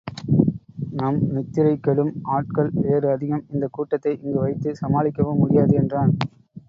[0.93, 6.13] நம் நித்திரை கெடும் ஆட்கள் வேறு அதிகம் இந்தக் கூட்டத்தை இங்கு வைத்துச் சமாளிக்கவும் முடியாது என்றான்.